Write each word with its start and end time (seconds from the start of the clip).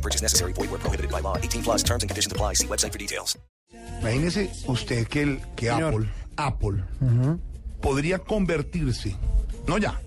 No 0.00 0.02
purchase 0.02 0.22
necessary. 0.22 0.54
Void 0.54 0.70
where 0.70 0.80
prohibited 0.80 1.10
by 1.10 1.20
law. 1.20 1.36
18 1.36 1.62
plus 1.62 1.82
terms 1.82 2.02
and 2.02 2.08
conditions 2.08 2.32
apply. 2.32 2.54
See 2.54 2.66
website 2.66 2.92
for 2.92 2.98
details. 2.98 3.38
Imagínese 4.00 4.50
usted 4.66 5.06
que, 5.08 5.22
el, 5.22 5.40
que 5.54 5.68
Apple, 5.68 6.08
Apple 6.36 6.82
podría 7.82 8.18
convertirse, 8.18 9.14
no 9.66 9.76
ya, 9.76 10.00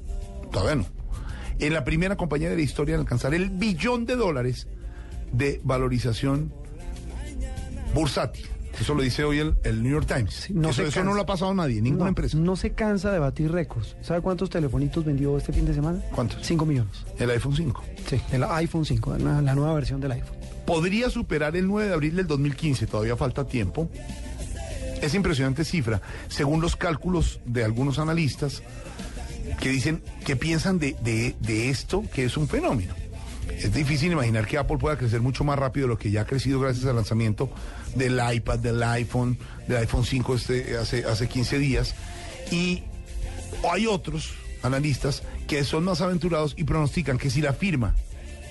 todavía 0.51 0.75
no, 0.75 0.87
en 1.59 1.73
la 1.73 1.83
primera 1.83 2.17
compañía 2.17 2.49
de 2.49 2.55
la 2.55 2.63
historia 2.63 2.95
en 2.95 3.01
alcanzar 3.01 3.35
el 3.35 3.51
billón 3.51 4.05
de 4.07 4.15
dólares 4.15 4.67
de 5.31 5.61
valorización 5.63 6.51
bursátil. 7.93 8.47
Eso 8.79 8.95
lo 8.95 9.03
dice 9.03 9.23
hoy 9.23 9.39
el, 9.39 9.55
el 9.63 9.83
New 9.83 9.91
York 9.91 10.07
Times. 10.07 10.49
no 10.51 10.69
eso 10.69 11.03
no 11.03 11.13
lo 11.13 11.21
ha 11.21 11.25
pasado 11.25 11.51
a 11.51 11.53
nadie, 11.53 11.81
ninguna 11.81 12.05
no, 12.05 12.09
empresa. 12.09 12.37
No 12.37 12.55
se 12.55 12.71
cansa 12.71 13.11
de 13.11 13.19
batir 13.19 13.51
récords. 13.51 13.95
¿Sabe 14.01 14.21
cuántos 14.21 14.49
telefonitos 14.49 15.05
vendió 15.05 15.37
este 15.37 15.53
fin 15.53 15.65
de 15.65 15.73
semana? 15.73 15.99
¿Cuántos? 16.13 16.45
5 16.45 16.65
millones. 16.65 16.91
El 17.19 17.29
iPhone 17.29 17.55
5. 17.55 17.83
Sí, 18.09 18.19
el 18.31 18.43
iPhone 18.43 18.85
5, 18.85 19.17
la, 19.19 19.41
la 19.41 19.55
nueva 19.55 19.73
versión 19.73 20.01
del 20.01 20.13
iPhone. 20.13 20.35
podría 20.65 21.09
superar 21.09 21.55
el 21.55 21.67
9 21.67 21.87
de 21.89 21.93
abril 21.93 22.15
del 22.15 22.27
2015, 22.27 22.87
todavía 22.87 23.15
falta 23.15 23.45
tiempo. 23.45 23.89
Es 25.01 25.13
impresionante 25.13 25.65
cifra, 25.65 26.01
según 26.29 26.61
los 26.61 26.75
cálculos 26.75 27.41
de 27.45 27.63
algunos 27.65 27.99
analistas 27.99 28.63
que 29.59 29.69
dicen 29.69 30.01
que 30.25 30.35
piensan 30.35 30.79
de, 30.79 30.95
de- 31.03 31.35
de 31.41 31.69
esto 31.69 32.03
que 32.13 32.25
es 32.25 32.37
un 32.37 32.47
fenómeno. 32.47 32.93
Es 33.49 33.73
difícil 33.73 34.11
imaginar 34.11 34.45
que 34.47 34.57
Apple 34.57 34.77
pueda 34.77 34.97
crecer 34.97 35.21
mucho 35.21 35.43
más 35.43 35.57
rápido 35.57 35.87
de 35.87 35.93
lo 35.93 35.97
que 35.99 36.11
ya 36.11 36.21
ha 36.21 36.25
crecido 36.25 36.59
gracias 36.59 36.85
al 36.85 36.95
lanzamiento 36.95 37.49
del 37.95 38.19
iPad, 38.33 38.59
del 38.59 38.81
iPhone, 38.83 39.37
del 39.67 39.77
iPhone 39.77 40.03
5 40.05 40.35
este, 40.35 40.77
hace, 40.77 41.05
hace 41.05 41.27
15 41.27 41.59
días. 41.59 41.95
Y 42.51 42.83
hay 43.71 43.87
otros 43.87 44.33
analistas 44.63 45.23
que 45.47 45.63
son 45.63 45.83
más 45.85 46.01
aventurados 46.01 46.53
y 46.57 46.63
pronostican 46.63 47.17
que 47.17 47.29
si 47.29 47.41
la 47.41 47.53
firma 47.53 47.95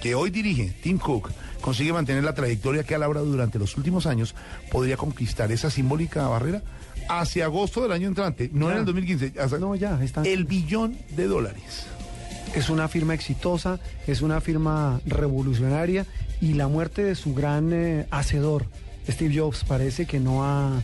que 0.02 0.14
hoy 0.14 0.30
dirige 0.30 0.74
Tim 0.82 0.98
Cook 0.98 1.30
consigue 1.60 1.92
mantener 1.92 2.24
la 2.24 2.34
trayectoria 2.34 2.82
que 2.84 2.94
ha 2.94 2.98
labrado 2.98 3.26
durante 3.26 3.58
los 3.58 3.76
últimos 3.76 4.06
años, 4.06 4.34
podría 4.70 4.96
conquistar 4.96 5.52
esa 5.52 5.70
simbólica 5.70 6.26
barrera 6.26 6.60
hacia 7.08 7.44
agosto 7.44 7.82
del 7.82 7.92
año 7.92 8.08
entrante, 8.08 8.50
no 8.52 8.66
Ya. 8.66 8.72
en 8.74 8.78
el 8.80 8.84
2015, 8.86 9.32
hasta 9.40 9.58
No, 9.58 9.74
ya, 9.76 10.02
está. 10.02 10.22
el 10.22 10.44
billón 10.44 10.96
de 11.10 11.26
dólares. 11.26 11.86
Es 12.54 12.68
una 12.68 12.86
firma 12.86 13.14
exitosa, 13.14 13.80
es 14.06 14.20
una 14.20 14.40
firma 14.42 15.00
revolucionaria 15.06 16.06
y 16.40 16.52
la 16.52 16.68
muerte 16.68 17.02
de 17.02 17.14
su 17.14 17.34
gran 17.34 17.72
eh, 17.72 18.06
hacedor, 18.10 18.66
Steve 19.08 19.34
Jobs, 19.38 19.64
parece 19.64 20.04
que 20.04 20.20
no 20.20 20.44
ha, 20.44 20.82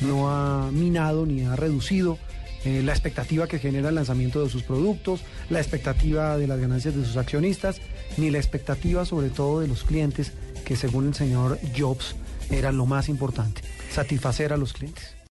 no 0.00 0.30
ha 0.30 0.70
minado 0.70 1.26
ni 1.26 1.44
ha 1.44 1.56
reducido 1.56 2.18
eh, 2.64 2.82
la 2.84 2.92
expectativa 2.92 3.48
que 3.48 3.58
genera 3.58 3.88
el 3.88 3.96
lanzamiento 3.96 4.42
de 4.42 4.48
sus 4.48 4.62
productos, 4.62 5.20
la 5.50 5.58
expectativa 5.58 6.36
de 6.38 6.46
las 6.46 6.60
ganancias 6.60 6.94
de 6.94 7.04
sus 7.04 7.16
accionistas, 7.16 7.80
ni 8.16 8.30
la 8.30 8.38
expectativa 8.38 9.04
sobre 9.04 9.30
todo 9.30 9.60
de 9.60 9.66
los 9.66 9.82
clientes, 9.82 10.32
que 10.64 10.76
según 10.76 11.08
el 11.08 11.14
señor 11.14 11.58
Jobs 11.76 12.14
era 12.48 12.70
lo 12.70 12.86
más 12.86 13.08
importante, 13.08 13.62
satisfacer 13.90 14.52
a 14.52 14.56
los 14.56 14.72
clientes. 14.72 15.17